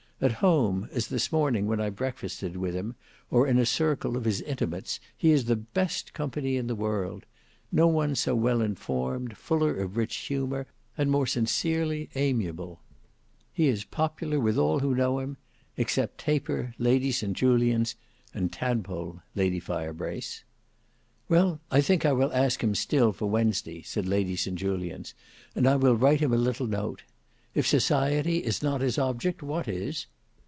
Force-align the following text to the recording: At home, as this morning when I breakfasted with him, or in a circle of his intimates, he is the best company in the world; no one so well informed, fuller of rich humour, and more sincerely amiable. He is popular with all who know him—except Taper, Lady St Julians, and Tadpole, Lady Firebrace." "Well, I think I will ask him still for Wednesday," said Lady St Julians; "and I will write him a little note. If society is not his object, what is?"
At 0.23 0.33
home, 0.33 0.87
as 0.91 1.07
this 1.07 1.31
morning 1.31 1.65
when 1.65 1.81
I 1.81 1.89
breakfasted 1.89 2.55
with 2.55 2.75
him, 2.75 2.93
or 3.31 3.47
in 3.47 3.57
a 3.57 3.65
circle 3.65 4.15
of 4.15 4.25
his 4.25 4.39
intimates, 4.41 4.99
he 5.17 5.31
is 5.31 5.45
the 5.45 5.55
best 5.55 6.13
company 6.13 6.57
in 6.57 6.67
the 6.67 6.75
world; 6.75 7.25
no 7.71 7.87
one 7.87 8.13
so 8.13 8.35
well 8.35 8.61
informed, 8.61 9.35
fuller 9.35 9.73
of 9.77 9.97
rich 9.97 10.15
humour, 10.15 10.67
and 10.95 11.09
more 11.09 11.25
sincerely 11.25 12.11
amiable. 12.13 12.81
He 13.51 13.67
is 13.67 13.83
popular 13.83 14.39
with 14.39 14.59
all 14.59 14.77
who 14.81 14.93
know 14.93 15.17
him—except 15.17 16.19
Taper, 16.19 16.75
Lady 16.77 17.11
St 17.11 17.33
Julians, 17.35 17.95
and 18.31 18.53
Tadpole, 18.53 19.23
Lady 19.33 19.59
Firebrace." 19.59 20.43
"Well, 21.29 21.61
I 21.71 21.81
think 21.81 22.05
I 22.05 22.13
will 22.13 22.31
ask 22.31 22.63
him 22.63 22.75
still 22.75 23.11
for 23.11 23.25
Wednesday," 23.27 23.81
said 23.81 24.07
Lady 24.07 24.35
St 24.35 24.55
Julians; 24.55 25.15
"and 25.55 25.65
I 25.67 25.77
will 25.77 25.95
write 25.97 26.19
him 26.19 26.31
a 26.31 26.37
little 26.37 26.67
note. 26.67 27.01
If 27.53 27.67
society 27.67 28.37
is 28.45 28.63
not 28.63 28.79
his 28.79 28.97
object, 28.97 29.43
what 29.43 29.67
is?" 29.67 30.07